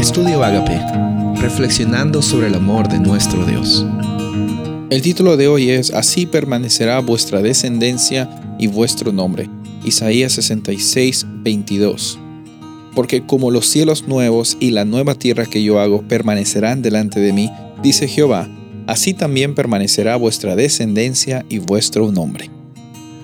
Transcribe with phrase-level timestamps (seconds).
[0.00, 0.80] Estudio Agape,
[1.42, 3.84] reflexionando sobre el amor de nuestro Dios.
[4.88, 9.50] El título de hoy es Así permanecerá vuestra descendencia y vuestro nombre.
[9.84, 12.18] Isaías 66, 22.
[12.94, 17.34] Porque como los cielos nuevos y la nueva tierra que yo hago permanecerán delante de
[17.34, 17.50] mí,
[17.82, 18.48] dice Jehová,
[18.86, 22.48] así también permanecerá vuestra descendencia y vuestro nombre.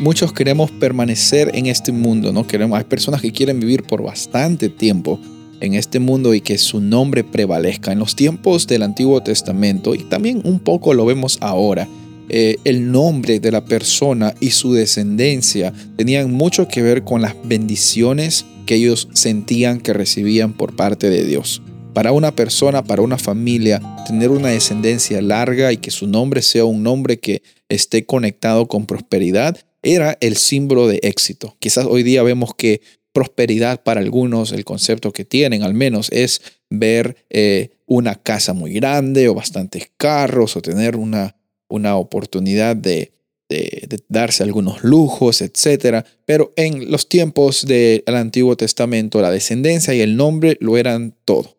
[0.00, 2.46] Muchos queremos permanecer en este mundo, ¿no?
[2.46, 5.18] Queremos, hay personas que quieren vivir por bastante tiempo
[5.60, 7.92] en este mundo y que su nombre prevalezca.
[7.92, 11.88] En los tiempos del Antiguo Testamento, y también un poco lo vemos ahora,
[12.30, 17.34] eh, el nombre de la persona y su descendencia tenían mucho que ver con las
[17.44, 21.62] bendiciones que ellos sentían que recibían por parte de Dios.
[21.94, 26.66] Para una persona, para una familia, tener una descendencia larga y que su nombre sea
[26.66, 31.56] un nombre que esté conectado con prosperidad era el símbolo de éxito.
[31.60, 32.82] Quizás hoy día vemos que
[33.18, 36.40] prosperidad para algunos, el concepto que tienen al menos es
[36.70, 41.34] ver eh, una casa muy grande o bastantes carros o tener una,
[41.68, 43.10] una oportunidad de,
[43.48, 46.06] de, darse algunos lujos, etc.
[46.26, 51.56] Pero en los tiempos del Antiguo Testamento la descendencia y el nombre lo eran todo.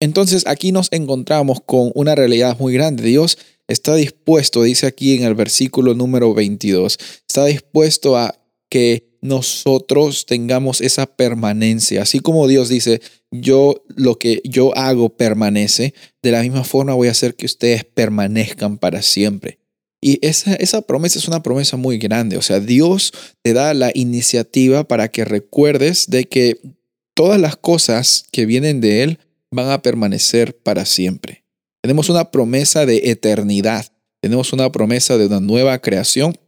[0.00, 3.04] Entonces aquí nos encontramos con una realidad muy grande.
[3.04, 8.34] Dios está dispuesto, dice aquí en el versículo número 22, está dispuesto a
[8.68, 12.02] que nosotros tengamos esa permanencia.
[12.02, 17.08] Así como Dios dice, yo lo que yo hago permanece, de la misma forma voy
[17.08, 19.58] a hacer que ustedes permanezcan para siempre.
[20.00, 22.36] Y esa, esa promesa es una promesa muy grande.
[22.36, 26.60] O sea, Dios te da la iniciativa para que recuerdes de que
[27.14, 29.18] todas las cosas que vienen de Él
[29.50, 31.44] van a permanecer para siempre.
[31.82, 33.86] Tenemos una promesa de eternidad.
[34.20, 36.38] Tenemos una promesa de una nueva creación.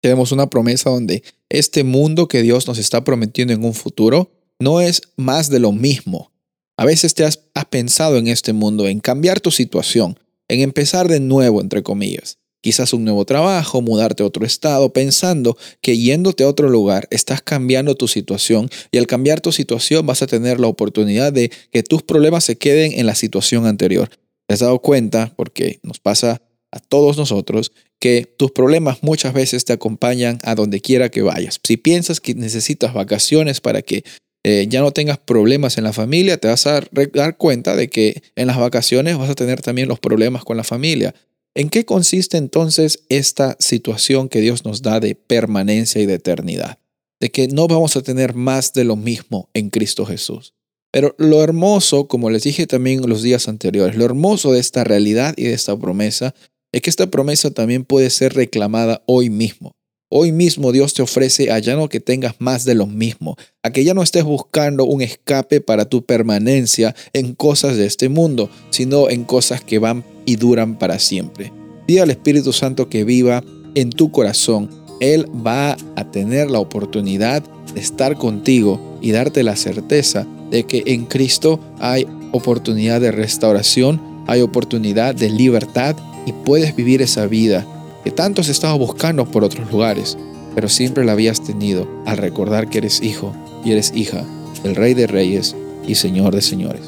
[0.00, 1.24] Tenemos una promesa donde
[1.58, 5.72] este mundo que Dios nos está prometiendo en un futuro no es más de lo
[5.72, 6.32] mismo.
[6.76, 7.38] A veces te has,
[7.70, 12.38] pensado en este mundo, en cambiar tu situación, en empezar de nuevo, entre comillas.
[12.60, 17.42] Quizás un nuevo trabajo, mudarte a otro estado, pensando que yéndote a otro lugar estás
[17.42, 21.82] cambiando tu situación y al cambiar tu situación vas a tener la oportunidad de que
[21.82, 24.08] tus problemas se queden en la situación anterior.
[24.46, 25.32] ¿Te has dado cuenta?
[25.36, 27.72] Porque nos pasa a todos nosotros
[28.04, 31.58] que tus problemas muchas veces te acompañan a donde quiera que vayas.
[31.64, 34.04] Si piensas que necesitas vacaciones para que
[34.44, 36.82] eh, ya no tengas problemas en la familia, te vas a
[37.14, 40.64] dar cuenta de que en las vacaciones vas a tener también los problemas con la
[40.64, 41.14] familia.
[41.54, 46.76] ¿En qué consiste entonces esta situación que Dios nos da de permanencia y de eternidad?
[47.20, 50.52] De que no vamos a tener más de lo mismo en Cristo Jesús.
[50.90, 55.32] Pero lo hermoso, como les dije también los días anteriores, lo hermoso de esta realidad
[55.38, 56.34] y de esta promesa
[56.74, 59.76] es que esta promesa también puede ser reclamada hoy mismo.
[60.10, 63.84] Hoy mismo Dios te ofrece a no que tengas más de lo mismo, a que
[63.84, 69.08] ya no estés buscando un escape para tu permanencia en cosas de este mundo, sino
[69.08, 71.52] en cosas que van y duran para siempre.
[71.86, 73.44] Dile al Espíritu Santo que viva
[73.76, 74.68] en tu corazón.
[74.98, 80.82] Él va a tener la oportunidad de estar contigo y darte la certeza de que
[80.86, 85.96] en Cristo hay oportunidad de restauración, hay oportunidad de libertad
[86.26, 87.66] y puedes vivir esa vida
[88.04, 90.16] que tanto has estado buscando por otros lugares,
[90.54, 93.32] pero siempre la habías tenido al recordar que eres hijo
[93.64, 94.24] y eres hija
[94.62, 96.82] del Rey de Reyes y Señor de Señores.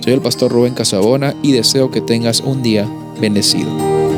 [0.00, 2.88] Soy el pastor Rubén Casabona y deseo que tengas un día
[3.20, 4.09] bendecido.